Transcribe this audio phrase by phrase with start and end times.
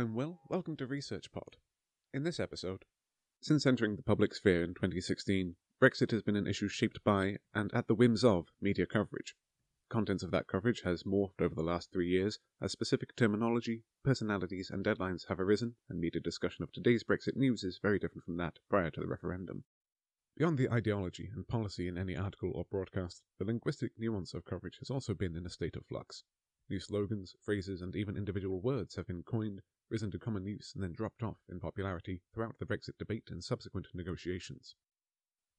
[0.00, 0.40] I'm Will.
[0.48, 1.58] Welcome to Research Pod.
[2.14, 2.86] In this episode,
[3.42, 7.70] since entering the public sphere in 2016, Brexit has been an issue shaped by and
[7.74, 9.34] at the whims of media coverage.
[9.90, 14.70] Contents of that coverage has morphed over the last three years as specific terminology, personalities,
[14.70, 18.38] and deadlines have arisen, and media discussion of today's Brexit news is very different from
[18.38, 19.64] that prior to the referendum.
[20.38, 24.78] Beyond the ideology and policy in any article or broadcast, the linguistic nuance of coverage
[24.78, 26.24] has also been in a state of flux.
[26.70, 30.82] New slogans, phrases, and even individual words have been coined, risen to common use, and
[30.82, 34.76] then dropped off in popularity throughout the Brexit debate and subsequent negotiations.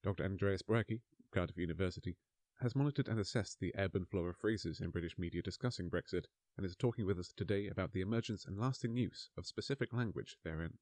[0.03, 0.23] Dr.
[0.23, 2.17] Andreas Buerki, Cardiff University,
[2.61, 6.25] has monitored and assessed the ebb and flow of phrases in British media discussing Brexit
[6.55, 10.37] and is talking with us today about the emergence and lasting use of specific language
[10.43, 10.77] therein.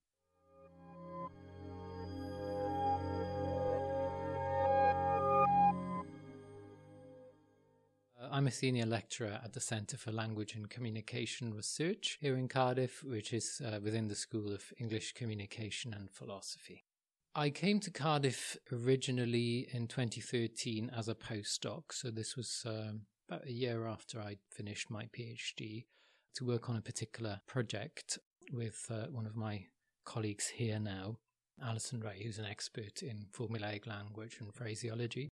[8.40, 13.04] I'm a senior lecturer at the Centre for Language and Communication Research here in Cardiff,
[13.04, 16.86] which is uh, within the School of English Communication and Philosophy.
[17.36, 23.46] I came to Cardiff originally in 2013 as a postdoc, so this was um, about
[23.46, 25.84] a year after I'd finished my PhD
[26.36, 28.20] to work on a particular project
[28.54, 29.66] with uh, one of my
[30.06, 31.18] colleagues here now,
[31.62, 35.29] Alison Wray, who's an expert in formulaic language and phraseology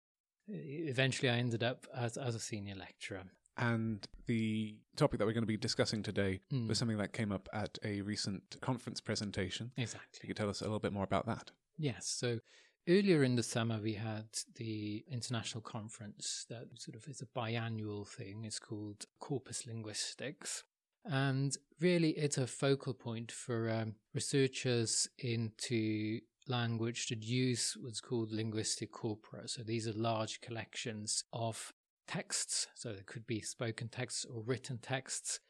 [0.49, 3.25] eventually I ended up as, as a senior lecturer.
[3.59, 6.69] And the topic that we're going to be discussing today Mm.
[6.69, 9.73] was something that came up at a recent conference presentation.
[9.77, 10.21] Exactly.
[10.23, 11.53] You could tell us a little bit more about that.
[11.79, 12.07] Yes.
[12.07, 12.41] So
[12.87, 18.07] earlier in the summer, we had the international conference that sort of is a biannual
[18.07, 18.45] thing.
[18.45, 20.65] It's called Corpus Linguistics.
[21.09, 28.33] And really, it's a focal point for um, researchers into language that use what's called
[28.33, 29.49] linguistic corpora.
[29.49, 31.73] So these are large collections of
[32.07, 32.67] texts.
[32.75, 35.41] So it could be spoken texts or written texts.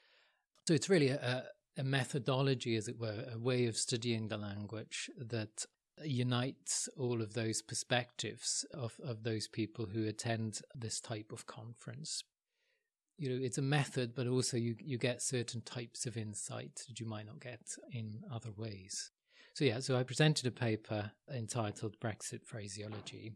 [0.67, 1.45] So it's really a,
[1.77, 5.67] a methodology, as it were, a way of studying the language that
[6.05, 12.23] unites all of those perspectives of, of those people who attend this type of conference.
[13.19, 17.01] You know, it's a method, but also you, you get certain types of insight that
[17.01, 17.62] you might not get
[17.93, 19.11] in other ways.
[19.56, 23.33] So, yeah, so I presented a paper entitled Brexit Phraseology.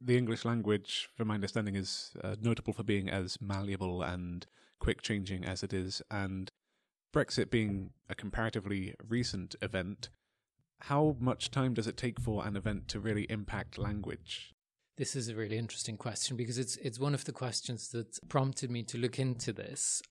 [0.00, 4.44] The English language, from my understanding, is uh, notable for being as malleable and
[4.80, 6.02] quick changing as it is.
[6.10, 6.50] And
[7.14, 10.08] Brexit being a comparatively recent event,
[10.80, 14.52] how much time does it take for an event to really impact language?
[14.96, 18.72] This is a really interesting question because it's it's one of the questions that prompted
[18.72, 20.02] me to look into this.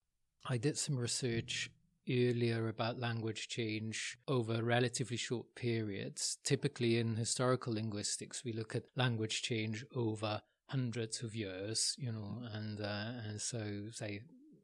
[0.45, 1.69] I did some research
[2.09, 6.37] earlier about language change over relatively short periods.
[6.43, 12.41] Typically, in historical linguistics, we look at language change over hundreds of years, you know,
[12.53, 14.21] and uh, and so say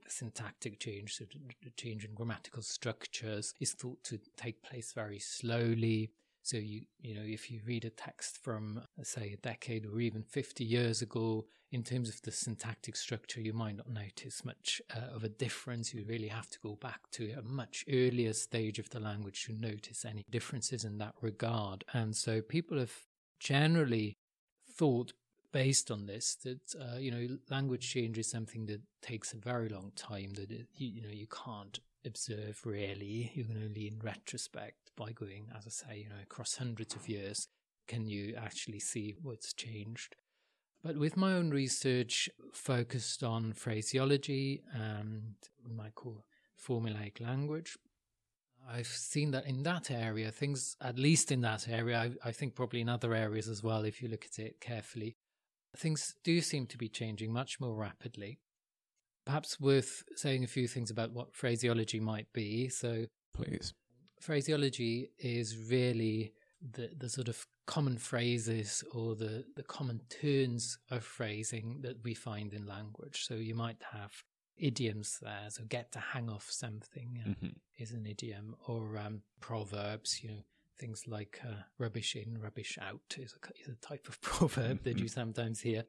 [0.07, 1.25] syntactic change, so
[1.77, 6.11] change in grammatical structures, is thought to take place very slowly.
[6.43, 10.23] So you you know if you read a text from say a decade or even
[10.23, 15.15] 50 years ago in terms of the syntactic structure you might not notice much uh,
[15.15, 15.93] of a difference.
[15.93, 19.53] You really have to go back to a much earlier stage of the language to
[19.53, 21.85] notice any differences in that regard.
[21.93, 22.93] And so people have
[23.39, 24.17] generally
[24.69, 25.13] thought
[25.53, 29.69] based on this that uh, you know language change is something that takes a very
[29.69, 33.31] long time that it, you, you know you can't observe really.
[33.33, 37.07] You can only in retrospect by going as i say you know across hundreds of
[37.07, 37.47] years
[37.87, 40.15] can you actually see what's changed
[40.83, 46.25] but with my own research focused on phraseology and we might call
[46.59, 47.77] formulaic language
[48.69, 52.55] I've seen that in that area, things, at least in that area, I, I think
[52.55, 55.15] probably in other areas as well, if you look at it carefully,
[55.75, 58.39] things do seem to be changing much more rapidly.
[59.25, 62.69] Perhaps worth saying a few things about what phraseology might be.
[62.69, 63.73] So, Please.
[64.23, 66.33] Phraseology is really
[66.75, 72.13] the, the sort of common phrases or the, the common turns of phrasing that we
[72.13, 73.25] find in language.
[73.27, 74.13] So, you might have
[74.57, 77.55] idioms there, so get to hang off something uh, Mhm.
[77.77, 80.43] is an idiom, or um, proverbs, you know,
[80.79, 84.99] things like uh, rubbish in, rubbish out is a, is a type of proverb that
[84.99, 85.83] you sometimes hear.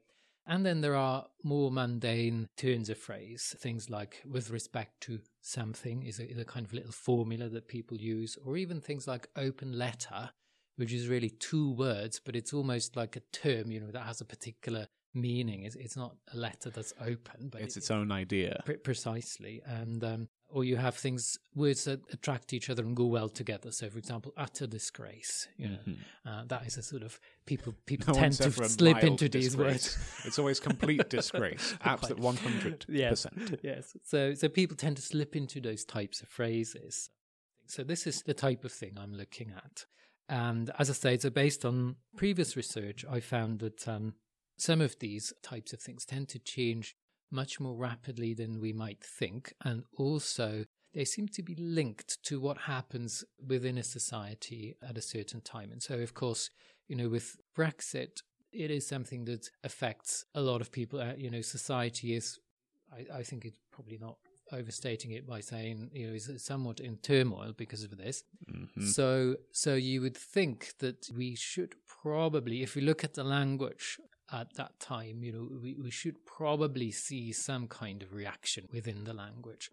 [0.47, 6.03] And then there are more mundane turns of phrase, things like with respect to something
[6.03, 9.27] is a, is a kind of little formula that people use, or even things like
[9.35, 10.29] open letter,
[10.75, 14.21] which is really two words, but it's almost like a term, you know, that has
[14.21, 15.63] a particular meaning.
[15.63, 18.61] It's, it's not a letter that's open, but It's it- its own idea.
[18.65, 23.05] Pre- precisely and um, or you have things words that attract each other and go
[23.05, 25.97] well together so for example utter disgrace you know Mhm.
[26.25, 29.97] uh, that is a sort of people people No tend to slip into these words
[30.25, 31.75] It's always complete disgrace.
[31.81, 32.85] Absolute 100%.
[32.89, 33.25] yes
[33.63, 37.09] yes so so people tend to slip into those types of phrases
[37.67, 39.85] So this is the type of thing I'm looking at.
[40.29, 44.13] And as I say, so based on previous research, I found that um,
[44.57, 46.95] some of these types of things tend to change
[47.31, 49.53] much more rapidly than we might think.
[49.63, 55.01] And also, they seem to be linked to what happens within a society at a
[55.01, 55.71] certain time.
[55.71, 56.49] And so, of course,
[56.87, 60.99] you know, with Brexit, it is something that affects a lot of people.
[60.99, 62.39] Uh, you know, society is,
[62.93, 64.17] I, I think it's probably not
[64.51, 68.23] overstating it by saying you know is somewhat in turmoil because of this.
[68.49, 68.85] Mm-hmm.
[68.85, 73.99] So so you would think that we should probably, if we look at the language
[74.31, 79.03] at that time, you know, we, we should probably see some kind of reaction within
[79.03, 79.69] the language.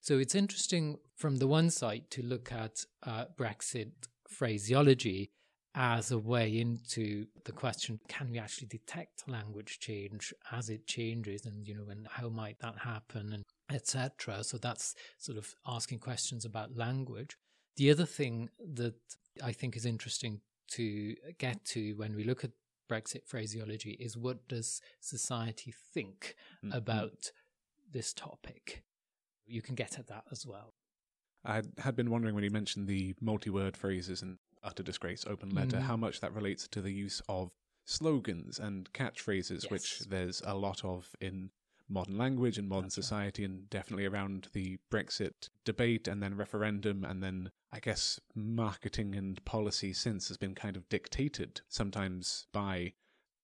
[0.00, 3.92] So it's interesting from the one side to look at uh, Brexit
[4.28, 5.30] phraseology
[5.74, 11.46] as a way into the question can we actually detect language change as it changes?
[11.46, 16.00] And you know and how might that happen and etc so that's sort of asking
[16.00, 17.36] questions about language.
[17.76, 18.96] The other thing that
[19.42, 20.40] i think is interesting
[20.72, 22.50] to get to when we look at
[22.90, 26.34] Brexit phraseology is what does society think
[26.64, 26.76] mm-hmm.
[26.76, 27.32] about
[27.92, 28.82] this topic?
[29.46, 30.74] You can get at that as well.
[31.44, 35.50] I had been wondering when you mentioned the multi word phrases and utter disgrace, open
[35.50, 35.82] letter, mm.
[35.82, 37.50] how much that relates to the use of
[37.84, 39.70] slogans and catchphrases, yes.
[39.70, 41.50] which there's a lot of in
[41.92, 43.50] modern language and modern That's society, right.
[43.50, 49.44] and definitely around the Brexit debate and then referendum, and then I guess marketing and
[49.44, 52.94] policy since has been kind of dictated sometimes by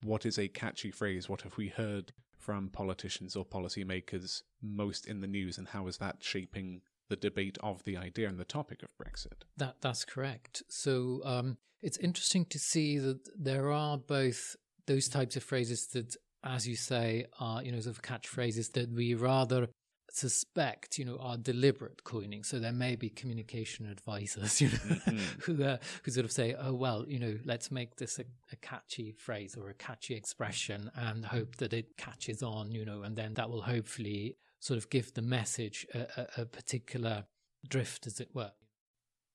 [0.02, 5.20] what is a catchy phrase, what have we heard from politicians or policymakers most in
[5.20, 8.82] the news, and how is that shaping the debate of the idea and the topic
[8.82, 9.44] of Brexit.
[9.56, 10.62] That that's correct.
[10.68, 14.56] So um, it's interesting to see that there are both
[14.86, 16.16] those types of phrases that
[16.48, 19.68] as you say, are, you know, sort of catchphrases that we rather
[20.10, 22.42] suspect, you know, are deliberate coining.
[22.42, 25.40] So there may be communication advisors, you know, mm-hmm.
[25.42, 28.56] who uh, who sort of say, "Oh well, you know, let's make this a, a,
[28.56, 33.16] catchy phrase or a catchy expression and hope that it catches on, you know, and
[33.16, 37.26] then that will hopefully sort of give the message a, a, a particular
[37.68, 38.52] drift, as it were."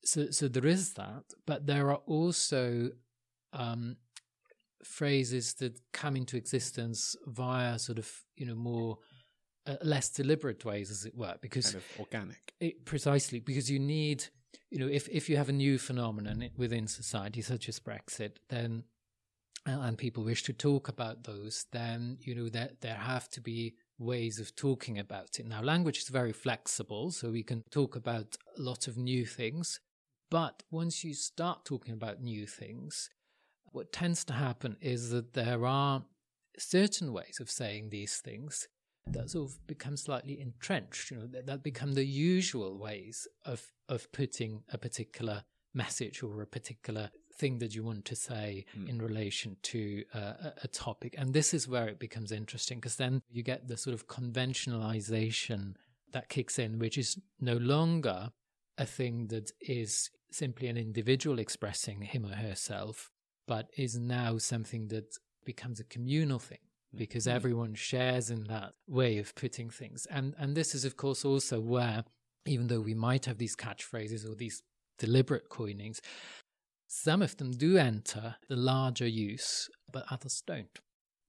[0.05, 2.89] So, so there is that, but there are also
[3.53, 3.95] um,
[4.83, 8.97] phrases that come into existence via sort of you know more
[9.65, 12.53] uh, less deliberate ways, as it were, because kind of organic.
[12.59, 14.25] It, precisely because you need
[14.69, 18.83] you know if if you have a new phenomenon within society such as Brexit, then
[19.65, 23.29] uh, and people wish to talk about those, then you know that there, there have
[23.29, 25.45] to be ways of talking about it.
[25.45, 29.79] Now, language is very flexible, so we can talk about a lot of new things.
[30.29, 33.09] But once you start talking about new things,
[33.73, 36.03] what tends to happen is that there are
[36.57, 38.67] certain ways of saying these things
[39.07, 43.61] that sort of become slightly entrenched, you know, that, that become the usual ways of,
[43.89, 45.43] of putting a particular
[45.73, 48.87] message or a particular thing that you want to say mm.
[48.87, 51.15] in relation to uh, a, a, topic.
[51.17, 55.73] And this is where it becomes interesting because then you get the sort of conventionalization
[56.11, 58.29] that kicks in, which is no longer
[58.77, 63.09] a thing that is simply an individual expressing him or herself,
[63.47, 66.59] but is now something that becomes a communal thing
[66.95, 67.35] because mm-hmm.
[67.35, 70.05] everyone shares in that way of putting things.
[70.09, 72.03] And and this is of course also where
[72.45, 74.61] even though we might have these catchphrases or these
[74.99, 76.01] deliberate coinings,
[76.87, 80.79] some of them do enter the larger use, but others don't.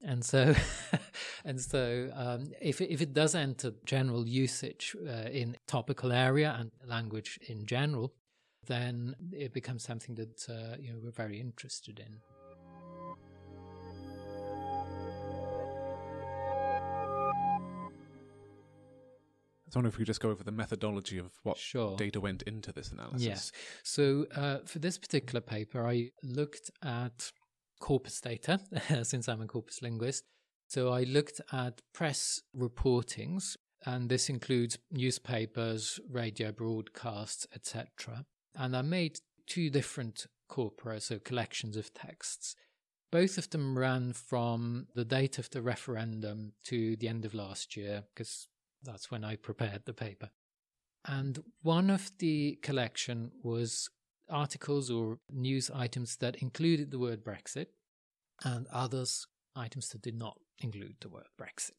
[0.02, 0.54] And so,
[1.44, 6.54] and so, um, if it, if it does enter general usage uh, in topical area
[6.58, 8.12] and language in general,
[8.66, 12.20] then it becomes something that uh, you know we're very interested in.
[19.66, 21.96] I wonder if we could just go over the methodology of what sure.
[21.96, 23.22] data went into this analysis.
[23.22, 23.52] Yes.
[23.82, 27.32] So uh, for this particular paper, I looked at
[27.80, 28.60] corpus data,
[29.02, 30.22] since I'm a corpus linguist.
[30.68, 38.82] So I looked at press reportings, and this includes newspapers, radio broadcasts, etc and I
[38.82, 42.54] made two different corpora, so collections of texts.
[43.10, 47.76] Both of them ran from the date of the referendum to the end of last
[47.76, 48.48] year, because
[48.82, 50.30] that's when I prepared the paper.
[51.06, 53.88] And one of the collection was
[54.30, 57.66] articles or news items that included the word Brexit,
[58.44, 61.72] and others items that did not include the word Brexit.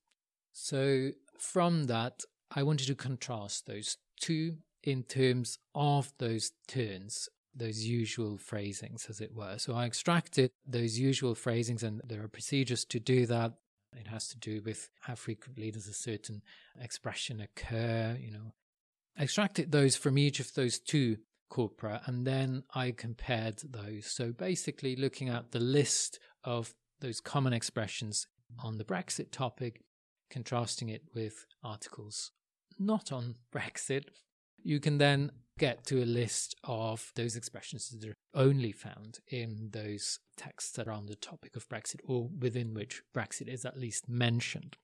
[0.53, 7.83] So from that, I wanted to contrast those two in terms of those turns, those
[7.83, 9.57] usual phrasings, as it were.
[9.57, 13.53] So I extracted those usual phrasings, and there are procedures to do that.
[13.93, 16.41] It has to do with how frequently does a certain
[16.79, 18.53] expression occur, you know.
[19.17, 21.17] I extracted those from each of those two
[21.49, 24.05] corpora, and then I compared those.
[24.07, 28.27] So basically, looking at the list of those common expressions
[28.61, 29.81] on the Brexit topic,
[30.29, 32.31] contrasting it with articles
[32.79, 34.05] not on Brexit,
[34.65, 39.69] you can then get to a list of those expressions that are only found in
[39.71, 43.79] those texts that are on the topic of Brexit or within which Brexit is at
[43.79, 44.75] least mentioned.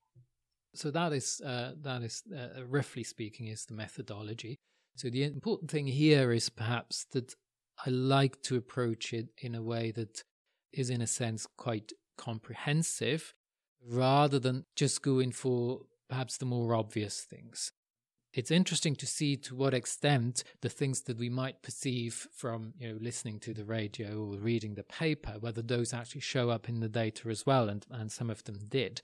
[0.73, 4.59] So that is uh, that is uh, roughly speaking is the methodology.
[4.95, 7.35] So the important thing here is perhaps that
[7.85, 10.23] I like to approach it in a way that
[10.71, 13.33] is in a sense quite comprehensive
[13.85, 17.71] rather than just going for perhaps the more obvious things
[18.33, 22.89] it's interesting to see to what extent the things that we might perceive from you
[22.89, 26.79] know listening to the radio or reading the paper whether those actually show up in
[26.79, 29.01] the data as well and and some of them did.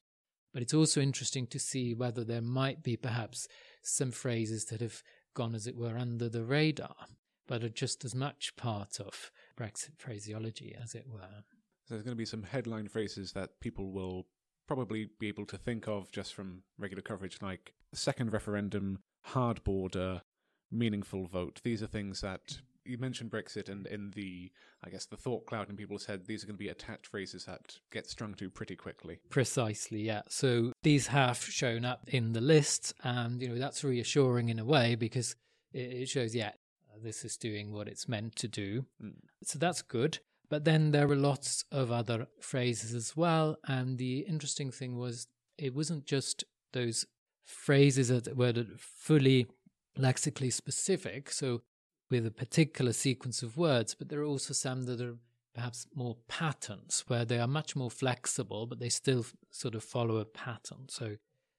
[0.53, 3.48] But it's also interesting to see whether there might be perhaps
[3.84, 5.03] some phrases that have
[5.34, 6.96] gone as it were under the radar
[7.48, 11.43] but are just as much part of brexit phraseology as it were.
[11.86, 14.25] So there's going to be some headline phrases that people will
[14.67, 20.22] probably be able to think of just from regular coverage like second referendum hard border,
[20.72, 21.62] meaningful vote.
[21.63, 24.51] These are things that you mentioned Brexit, and in the,
[24.84, 27.46] I guess, the thought cloud in people's head, these are going to be attached phrases
[27.46, 29.19] that get strung to pretty quickly.
[29.29, 30.22] Precisely, yeah.
[30.29, 34.65] So these have shown up in the list, and you know that's reassuring in a
[34.65, 35.36] way because
[35.74, 36.51] it shows, yeah,
[37.03, 38.86] this is doing what it's meant to do.
[39.03, 39.15] Mm.
[39.43, 40.19] So that's good.
[40.50, 45.27] But then there were lots of other phrases as well, and the interesting thing was
[45.57, 47.05] it wasn't just those
[47.48, 49.48] phrases that were fully
[49.98, 51.62] lexically specific, so
[52.12, 55.16] with a particular sequence of words, but there are also some that are
[55.56, 60.18] perhaps more patterns where they are much more flexible, but they still sort of follow
[60.18, 60.86] a pattern.
[60.88, 61.16] So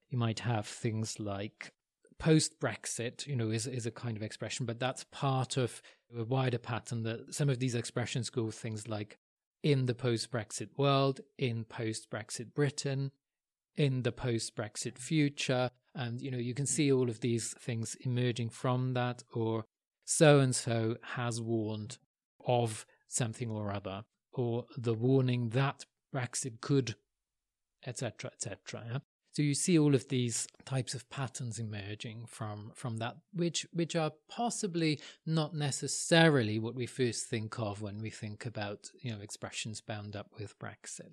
[0.08, 1.72] you might have things like
[2.18, 5.82] post Brexit, you know, is, is a kind of expression, but that's part of
[6.16, 9.18] a wider pattern that some of these expressions go things like
[9.62, 13.10] in the post Brexit world, in post Brexit Britain,
[13.76, 15.70] in the post Brexit future.
[15.94, 19.64] And, you know, you can see all of these things emerging from that, or
[20.04, 21.98] so and so has warned
[22.46, 25.84] of something or other, or the warning that
[26.14, 26.94] Brexit could,
[27.86, 28.84] etc., etc.
[28.90, 28.98] Yeah?
[29.38, 33.94] So you see all of these types of patterns emerging from from that, which which
[33.94, 39.20] are possibly not necessarily what we first think of when we think about you know
[39.20, 41.12] expressions bound up with Brexit.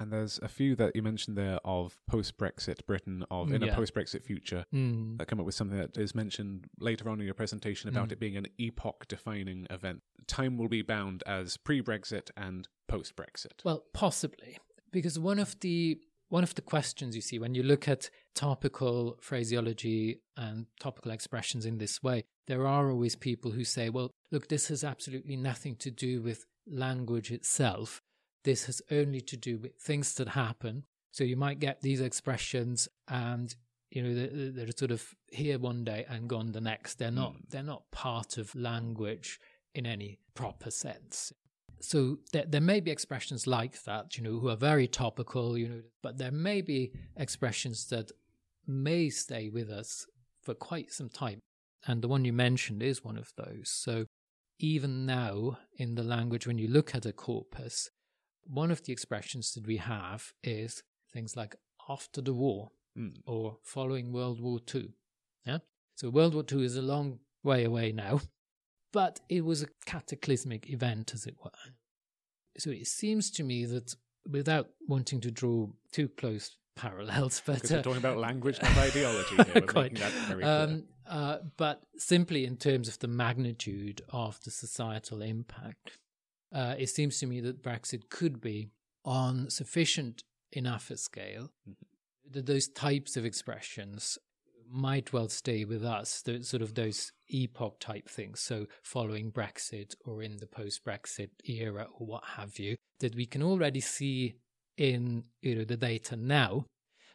[0.00, 3.72] And there's a few that you mentioned there of post Brexit Britain, of in yeah.
[3.72, 5.18] a post Brexit future, mm.
[5.18, 8.12] that come up with something that is mentioned later on in your presentation about mm.
[8.12, 10.00] it being an epoch defining event.
[10.26, 13.62] Time will be bound as pre Brexit and post Brexit.
[13.62, 14.58] Well, possibly.
[14.90, 19.18] Because one of the one of the questions you see when you look at topical
[19.20, 24.48] phraseology and topical expressions in this way, there are always people who say, well, look,
[24.48, 28.00] this has absolutely nothing to do with language itself.
[28.44, 30.84] This has only to do with things that happen.
[31.10, 33.54] So you might get these expressions and
[33.90, 36.98] you know they're, they're sort of here one day and gone the next.
[36.98, 37.50] They're not mm.
[37.50, 39.40] they're not part of language
[39.74, 41.32] in any proper sense.
[41.80, 45.68] So there, there may be expressions like that, you know, who are very topical, you
[45.68, 48.12] know, but there may be expressions that
[48.66, 50.06] may stay with us
[50.42, 51.40] for quite some time.
[51.86, 53.70] And the one you mentioned is one of those.
[53.70, 54.04] So
[54.58, 57.90] even now in the language, when you look at a corpus,
[58.50, 61.54] one of the expressions that we have is things like
[61.88, 63.14] after the war mm.
[63.26, 64.88] or following World War II.
[65.46, 65.58] Yeah.
[65.94, 68.20] So World War II is a long way away now,
[68.92, 71.50] but it was a cataclysmic event, as it were.
[72.58, 73.94] So it seems to me that
[74.28, 78.76] without wanting to draw too close parallels, but because uh, we're talking about language, not
[78.76, 79.36] ideology.
[79.52, 79.60] Here.
[79.66, 80.00] quite.
[80.42, 85.98] Um, uh, but simply in terms of the magnitude of the societal impact,
[86.52, 88.68] uh, it seems to me that Brexit could be
[89.04, 91.72] on sufficient enough a scale mm-hmm.
[92.30, 94.18] that those types of expressions
[94.72, 98.40] might well stay with us, the, sort of those epoch type things.
[98.40, 103.26] So, following Brexit or in the post Brexit era or what have you, that we
[103.26, 104.36] can already see
[104.76, 106.66] in you know the data now.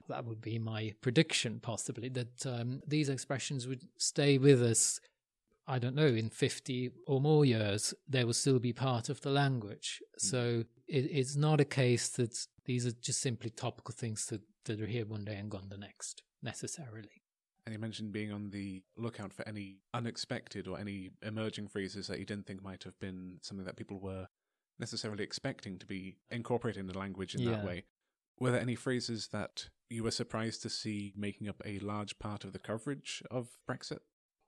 [0.08, 5.00] That would be my prediction, possibly, that um, these expressions would stay with us
[5.68, 9.32] I don't know, in 50 or more years, they will still be part of the
[9.32, 10.02] language.
[10.18, 10.30] Mm.
[10.30, 14.80] So it, it's not a case that these are just simply topical things that, that
[14.80, 17.24] are here one day and gone the next, necessarily.
[17.66, 22.20] And you mentioned being on the lookout for any unexpected or any emerging phrases that
[22.20, 24.28] you didn't think might have been something that people were
[24.80, 27.52] necessarily expecting to be incorporated in the language in yeah.
[27.52, 27.86] that way.
[28.40, 32.44] Were there any phrases that you were surprised to see making up a large part
[32.44, 34.00] of the coverage of Brexit?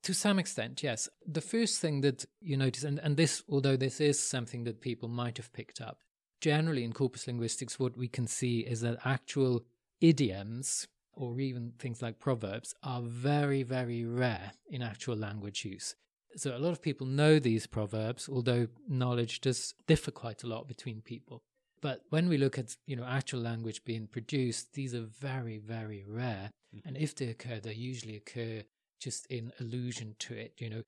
[0.07, 1.09] To some extent, yes.
[1.25, 5.09] The first thing that you notice, and, and this, although this is something that people
[5.09, 5.99] might have picked up,
[6.39, 9.65] generally in corpus linguistics, what we can see is that actual
[9.99, 15.93] idioms or even things like proverbs are very, very rare in actual language use.
[16.37, 20.69] So a lot of people know these proverbs, although knowledge does differ quite a lot
[20.69, 21.41] between people.
[21.81, 26.05] But when we look at you know actual language being produced, these are very, very
[26.07, 26.51] rare.
[26.73, 26.87] Mm-hmm.
[26.87, 28.63] And if they occur, they usually occur
[28.99, 30.53] just in allusion to it.
[30.57, 30.83] You know,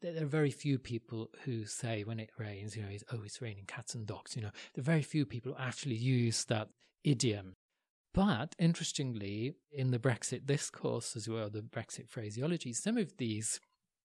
[0.00, 3.64] there are very few people who say when it rains, you know, oh, it's raining
[3.66, 4.36] cats and dogs.
[4.36, 6.68] You know, there are very few people who actually use that
[7.04, 7.54] idiom.
[8.14, 13.58] But interestingly, in the Brexit discourse as well, the Brexit phraseology, some of these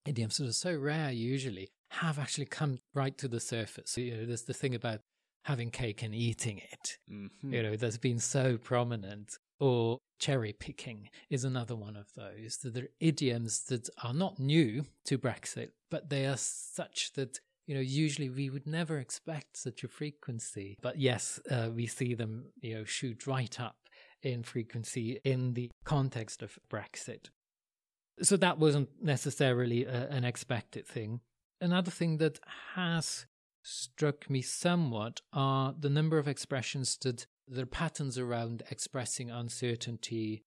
[0.05, 3.91] idioms that are so rare usually have actually come right to the surface.
[3.91, 5.01] So, you know, there's the thing about
[5.43, 6.97] having cake and eating it.
[7.11, 7.53] Mm-hmm.
[7.53, 12.57] You know, that's been so prominent or cherry picking is another one of those.
[12.57, 17.75] That are idioms that are not new to Brexit, but they are such that you
[17.75, 20.77] know usually we would never expect such a frequency.
[20.81, 23.77] But yes, uh, we see them you know shoot right up
[24.23, 27.29] in frequency in the context of Brexit.
[28.21, 31.21] So that wasn't necessarily a, an expected thing.
[31.61, 32.39] Another thing that
[32.73, 33.27] has
[33.61, 40.43] struck me somewhat are the number of expressions that there are patterns around expressing uncertainty.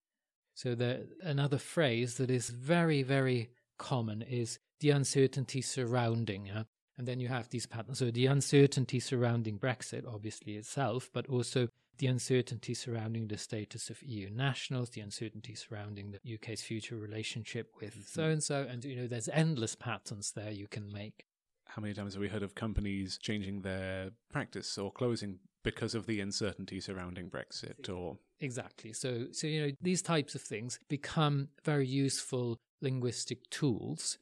[0.54, 6.50] So the another phrase that is very, very common is the uncertainty surrounding.
[6.50, 6.64] Uh,
[6.98, 7.98] and then you have these patterns.
[7.98, 14.02] So the uncertainty surrounding Brexit, obviously itself, but also the uncertainty surrounding the status of
[14.02, 18.96] EU nationals, the uncertainty surrounding the UK's future relationship with so and so, and you
[18.96, 21.24] know, there's endless patterns there you can make.
[21.66, 26.06] How many times have we heard of companies changing their practice or closing because of
[26.06, 28.92] the uncertainty surrounding Brexit or exactly.
[28.92, 34.18] So so you know these types of things become very useful linguistic tools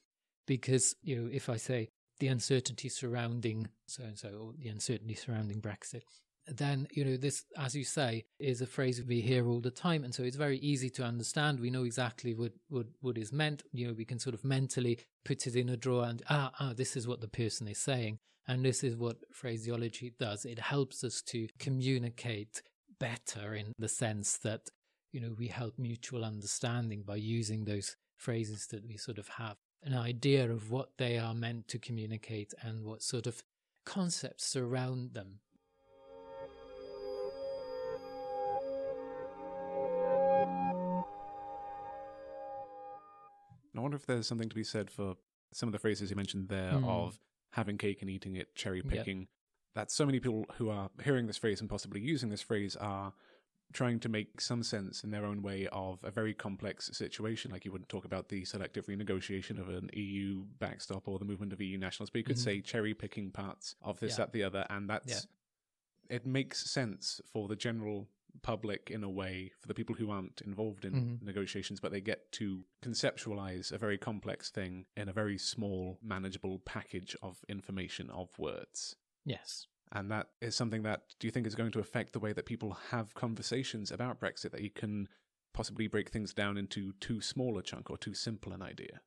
[0.46, 5.14] because you know if i say the uncertainty surrounding so and so or the uncertainty
[5.14, 6.02] surrounding brexit
[6.50, 10.04] then you know this as you say is a phrase we hear all the time
[10.04, 13.62] and so it's very easy to understand we know exactly what what, what is meant
[13.72, 16.72] you know we can sort of mentally put it in a drawer and ah, ah
[16.74, 20.46] this is what the person is saying and this is what phraseology does.
[20.46, 22.62] It helps us to communicate
[22.98, 24.70] better in the sense that,
[25.12, 29.56] you know, we help mutual understanding by using those phrases that we sort of have
[29.84, 33.42] an idea of what they are meant to communicate and what sort of
[33.84, 35.40] concepts surround them.
[43.88, 45.14] Wonder if there's something to be said for
[45.50, 46.86] some of the phrases you mentioned there mm.
[46.86, 47.18] of
[47.52, 49.20] having cake and eating it, cherry picking.
[49.20, 49.28] Yep.
[49.74, 53.14] That so many people who are hearing this phrase and possibly using this phrase are
[53.72, 57.50] trying to make some sense in their own way of a very complex situation.
[57.50, 61.54] Like you wouldn't talk about the selective renegotiation of an EU backstop or the movement
[61.54, 62.44] of EU nationals, but you could mm-hmm.
[62.44, 64.16] say cherry picking parts of this, yeah.
[64.16, 65.26] that, the other, and that's
[66.10, 66.16] yeah.
[66.16, 68.06] it makes sense for the general
[68.42, 71.26] public in a way for the people who aren't involved in mm-hmm.
[71.26, 76.60] negotiations, but they get to conceptualize a very complex thing in a very small, manageable
[76.64, 78.96] package of information, of words.
[79.24, 79.66] Yes.
[79.92, 82.46] And that is something that do you think is going to affect the way that
[82.46, 85.08] people have conversations about Brexit, that you can
[85.54, 89.00] possibly break things down into too small a chunk or too simple an idea?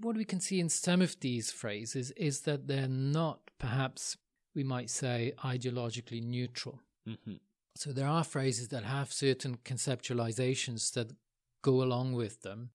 [0.00, 4.16] What we can see in some of these phrases is that they're not, perhaps,
[4.54, 6.80] we might say, ideologically neutral.
[7.08, 7.34] Mm-hmm.
[7.78, 11.12] So there are phrases that have certain conceptualizations that
[11.62, 12.70] go along with them.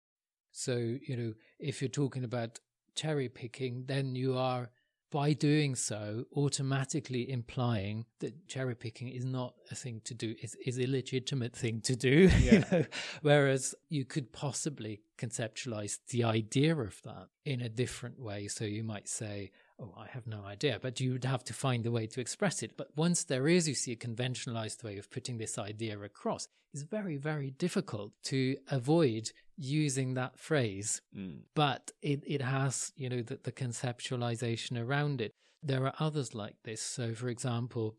[0.54, 2.62] So, you know, if you're talking about
[2.96, 4.70] cherry picking, then you are,
[5.12, 10.56] by doing so, automatically implying that cherry picking is not a thing to do, is,
[10.66, 12.30] is a legitimate thing to do.
[12.40, 12.54] Yeah.
[12.54, 12.86] You know?
[13.22, 18.48] Whereas you could possibly conceptualize the idea of that in a different way.
[18.48, 21.86] So you might say, Oh, I have no idea, but you would have to find
[21.86, 22.78] a way to express it.
[22.78, 26.84] But once there is, you see, a conventionalized way of putting this idea across, it's
[26.84, 31.02] very, very difficult to avoid using that phrase.
[31.18, 31.42] Mm.
[31.56, 35.34] But it, it has, you know, the, the conceptualization around it.
[35.62, 36.82] There are others like this.
[36.82, 37.96] So, for example,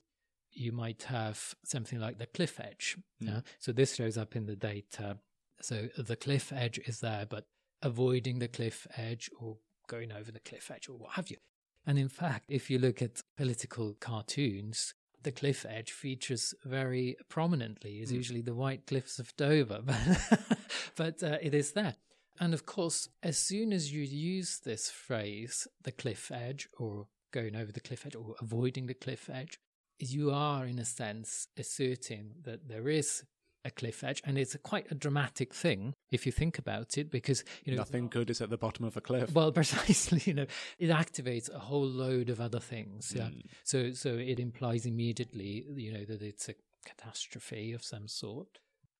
[0.53, 2.97] you might have something like the cliff edge.
[3.23, 3.29] Mm.
[3.29, 3.41] Yeah?
[3.59, 5.19] So this shows up in the data.
[5.61, 7.47] So the cliff edge is there, but
[7.83, 9.59] avoiding the cliff edge or
[9.89, 11.37] going over the cliff edge or what have you
[11.87, 18.01] and in fact, if you look at political cartoons, the cliff edge features very prominently.
[18.01, 18.17] Is mm.
[18.17, 20.59] usually the white cliffs of Dover, but,
[20.97, 21.97] but uh, it is there.
[22.41, 27.57] And of course, as soon as you use this phrase, the cliff edge, or going
[27.57, 29.59] over the cliff edge, or avoiding the cliff edge,
[29.99, 33.23] you are, in a sense, asserting that there is
[33.65, 37.11] a cliff edge, and it's a quite a dramatic thing if you think about it,
[37.11, 39.33] because you know nothing good is at the bottom of a cliff.
[39.33, 40.47] Well, precisely, you know,
[40.79, 43.13] it activates a whole load of other things.
[43.15, 43.43] Yeah, mm.
[43.65, 48.59] so so it implies immediately, you know, that it's a catastrophe of some sort.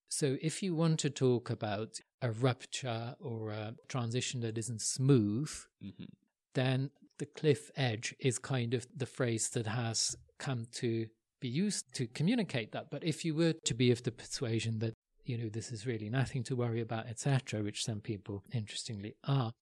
[0.09, 5.51] So if you want to talk about a rupture or a transition that isn't smooth,
[5.85, 6.05] mm-hmm.
[6.55, 11.09] then the cliff edge is kind of the phrase that has come to
[11.45, 12.91] be used to communicate that.
[12.91, 14.95] But if you were to be of the persuasion that,
[15.27, 19.53] you know, this is really nothing to worry about, etc., which some people interestingly are,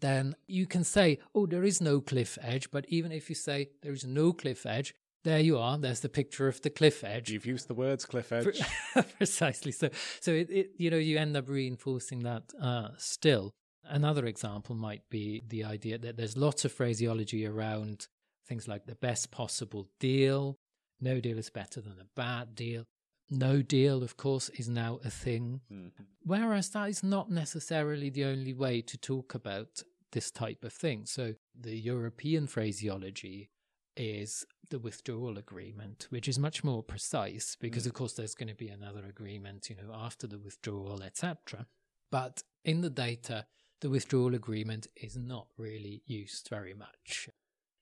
[0.00, 2.68] then you can say, oh, there is no cliff edge.
[2.72, 5.78] But even if you say there is no cliff edge, there you are.
[5.78, 7.30] There's the picture of the cliff edge.
[7.30, 8.60] You've used the words cliff edge.
[9.16, 9.70] Precisely.
[9.70, 13.52] So, so it, it, you know, you end up reinforcing that uh, still.
[13.84, 18.08] Another example might be the idea that there's lots of phraseology around
[18.48, 20.58] things like the best possible deal,
[21.04, 22.84] no deal is better than a bad deal.
[23.30, 25.60] No deal, of course, is now a thing.
[25.72, 26.04] Mm-hmm.
[26.22, 31.06] Whereas that is not necessarily the only way to talk about this type of thing.
[31.06, 33.50] So the European phraseology
[33.96, 37.86] is the withdrawal agreement, which is much more precise because, mm.
[37.86, 41.66] of course, there's going to be another agreement, you know, after the withdrawal, etc.
[42.10, 43.46] But in the data,
[43.80, 47.28] the withdrawal agreement is not really used very much.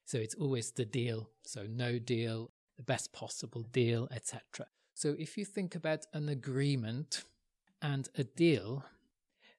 [0.04, 1.30] So it's always the deal.
[1.44, 2.50] So no deal,
[2.82, 4.66] the best possible deal, etc.
[4.94, 7.24] So if you think about an agreement
[7.80, 8.84] and a deal,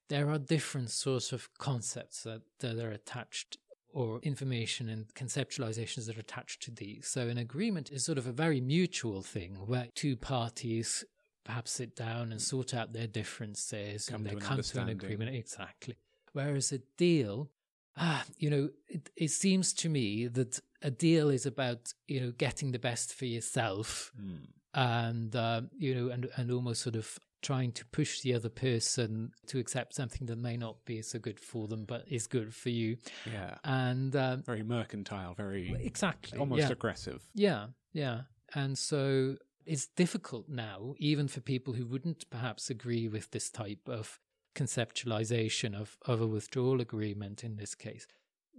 [0.08, 3.58] there are different sorts of concepts that, that are attached
[3.92, 7.06] or information and conceptualizations that are attached to these.
[7.06, 11.04] So an agreement is sort of a very mutual thing where two parties
[11.44, 15.34] perhaps sit down and sort out their differences come and they come to an agreement.
[15.34, 15.94] Exactly.
[16.32, 17.50] Whereas a deal
[17.96, 22.32] ah, you know, it, it, seems to me that a deal is about you know
[22.38, 24.46] getting the best for yourself, mm.
[24.74, 29.30] and uh, you know, and and almost sort of trying to push the other person
[29.46, 32.70] to accept something that may not be so good for them, but is good for
[32.70, 32.96] you.
[33.30, 36.70] Yeah, and um, very mercantile, very exactly, almost yeah.
[36.70, 37.26] aggressive.
[37.34, 38.22] Yeah, yeah,
[38.54, 43.88] and so it's difficult now, even for people who wouldn't perhaps agree with this type
[43.88, 44.20] of
[44.54, 48.06] conceptualization of, of a withdrawal agreement in this case,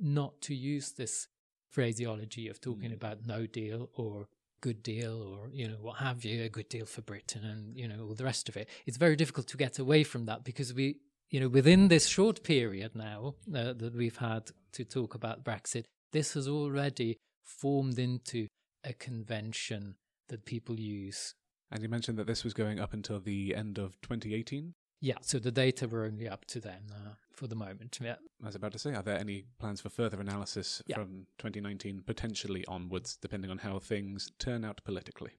[0.01, 1.27] not to use this
[1.75, 2.99] phraseology of talking mm.
[2.99, 4.27] about no deal or
[4.61, 7.87] good deal or you know what have you a good deal for britain and you
[7.87, 8.67] know all the rest of it.
[8.87, 10.97] It's very difficult to get away from that because we
[11.29, 15.83] you know within this short period now uh, that we've had to talk about brexit
[16.11, 18.47] this has already formed into
[18.85, 19.95] a convention
[20.29, 21.35] that people use.
[21.71, 25.39] And you mentioned that this was going up until the end of 2018 yeah, so
[25.39, 27.99] the data were only up to then uh, for the moment.
[28.01, 28.15] Yeah.
[28.41, 30.95] I was about to say, are there any plans for further analysis yeah.
[30.95, 35.31] from 2019 potentially onwards, depending on how things turn out politically?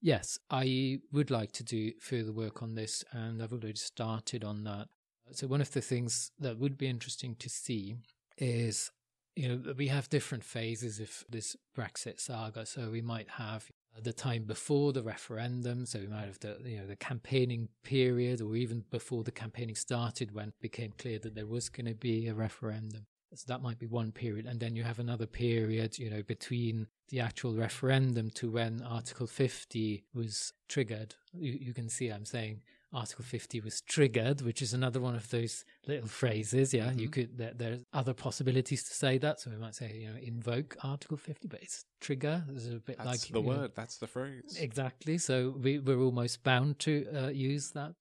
[0.00, 4.64] Yes, I would like to do further work on this, and I've already started on
[4.64, 4.88] that.
[5.32, 7.96] So, one of the things that would be interesting to see
[8.38, 8.90] is
[9.36, 12.66] you know, we have different phases of this Brexit saga.
[12.66, 15.86] So we might have Uh, the time before the referendum.
[15.86, 19.74] So we might have the you know the campaigning period, or even before the campaigning
[19.74, 23.06] started, when it became clear that there was going to be a referendum.
[23.34, 26.88] So that might be one period, and then you have another period, you know, between
[27.10, 31.14] the actual referendum to when Article 50 was triggered.
[31.32, 35.30] You, you can see I'm saying Article 50 was triggered, which is another one of
[35.30, 36.74] those little phrases.
[36.74, 36.98] Yeah, mm-hmm.
[36.98, 39.40] you could, there, there's other possibilities to say that.
[39.40, 42.44] So we might say, you know, invoke Article 50, but it's trigger.
[42.48, 44.56] It's a bit that's like the word, know, that's the phrase.
[44.58, 45.18] Exactly.
[45.18, 47.94] So we, we're almost bound to uh, use that.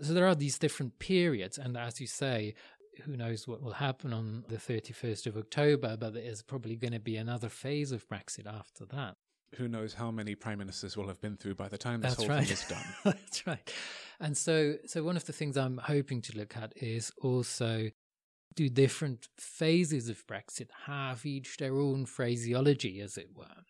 [0.00, 1.56] So there are these different periods.
[1.56, 2.54] And as you say,
[3.04, 7.00] who knows what will happen on the 31st of October, but there's probably going to
[7.00, 9.14] be another phase of Brexit after that
[9.56, 12.22] who knows how many prime ministers will have been through by the time this That's
[12.26, 12.46] whole right.
[12.46, 12.84] thing is done.
[13.04, 13.72] That's right.
[14.20, 17.90] And so, so one of the things I'm hoping to look at is also
[18.54, 23.64] do different phases of Brexit have each their own phraseology, as it were.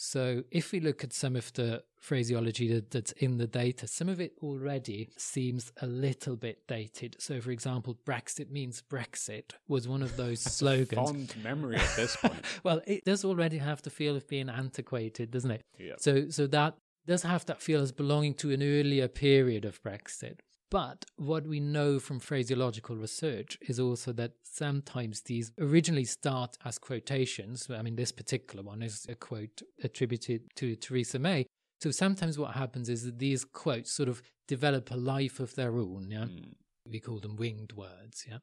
[0.00, 4.08] So if we look at some of the phraseology that, that's in the data, some
[4.08, 7.16] of it already seems a little bit dated.
[7.18, 11.10] So, for example, Brexit means Brexit was one of those slogans.
[11.10, 12.44] fond memory at this point.
[12.62, 15.62] well, it does already have the feel of being antiquated, doesn't it?
[15.80, 15.94] Yeah.
[15.98, 16.76] So, so that
[17.08, 20.38] does have that feel as belonging to an earlier period of Brexit.
[20.70, 26.78] But what we know from phraseological research is also that sometimes these originally start as
[26.78, 27.68] quotations.
[27.70, 31.46] I mean, this particular one is a quote attributed to Theresa May.
[31.80, 35.78] So sometimes what happens is that these quotes sort of develop a life of their
[35.78, 36.08] own.
[36.10, 36.54] Yeah, mm.
[36.90, 38.26] we call them winged words.
[38.28, 38.38] Yeah,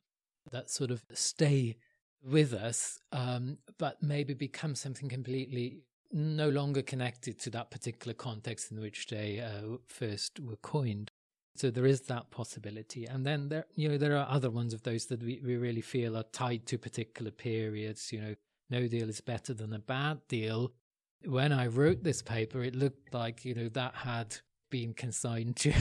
[0.52, 1.76] that sort of stay
[2.24, 8.72] with us, um, but maybe become something completely no longer connected to that particular context
[8.72, 11.12] in which they uh, first were coined.
[11.56, 13.06] So there is that possibility.
[13.06, 15.82] And then there, you know, there are other ones of those that we, we really
[15.82, 18.12] feel are tied to particular periods.
[18.12, 18.36] You know,
[18.70, 20.74] no deal is better than a bad deal.
[21.24, 24.36] When I wrote this paper, it looked like, you know, that had
[24.70, 25.72] been consigned to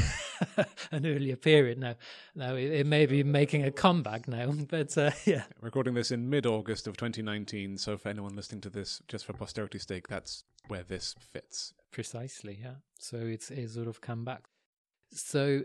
[0.93, 1.97] an earlier period now.
[2.37, 5.43] Now it, it, may be making a comeback now, but uh, yeah.
[5.61, 9.87] Recording this in mid-August of 2019, so for anyone listening to this, just for posterity's
[9.89, 11.75] sake, that's where this fits.
[11.91, 12.75] Precisely, yeah.
[13.01, 14.45] So it's, it's sort of come back.
[15.15, 15.63] So,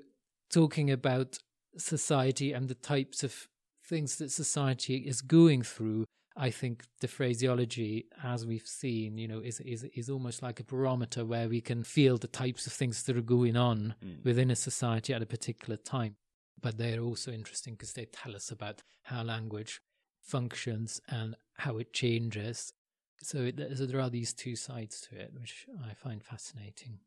[0.52, 1.40] talking about
[1.78, 3.48] society and the types of
[3.84, 6.06] things that society is going through,
[6.38, 10.64] I think the phraseology, as we've seen, you know, is is is almost like a
[10.64, 14.24] barometer where we can feel the types of things that are going on mm.
[14.24, 16.16] within a society at a particular time.
[16.62, 19.82] But they're also interesting because they tell us about how language
[20.22, 22.74] functions and how it changes.
[23.22, 27.00] So, it, so there are these two sides to it, which I find fascinating.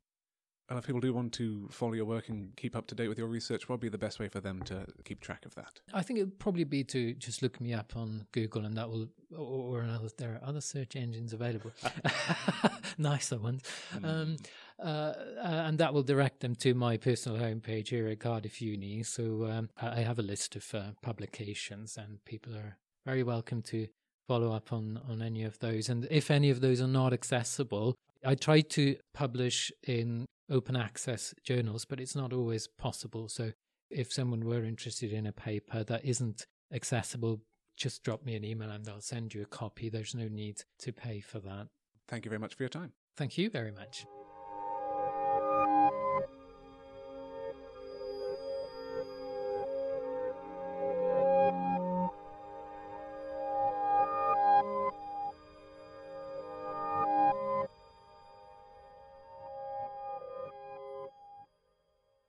[0.72, 3.18] And if people do want to follow your work and keep up to date with
[3.18, 5.82] your research, what would be the best way for them to keep track of that?
[5.92, 8.88] I think it would probably be to just look me up on Google, and that
[8.88, 11.72] will, or, or another, there are other search engines available,
[12.96, 14.02] nicer ones, mm.
[14.02, 14.36] um,
[14.82, 19.02] uh, uh, and that will direct them to my personal homepage here at Cardiff Uni.
[19.02, 23.88] So um, I have a list of uh, publications, and people are very welcome to
[24.26, 25.90] follow up on on any of those.
[25.90, 31.34] And if any of those are not accessible, I try to publish in open access
[31.44, 33.28] journals, but it's not always possible.
[33.28, 33.52] So
[33.90, 37.42] if someone were interested in a paper that isn't accessible,
[37.76, 39.88] just drop me an email and I'll send you a copy.
[39.88, 41.68] There's no need to pay for that.
[42.08, 42.92] Thank you very much for your time.
[43.16, 44.04] Thank you very much.